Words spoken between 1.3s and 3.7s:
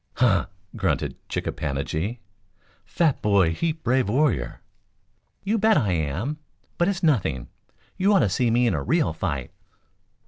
a pan a gi. "Fat boy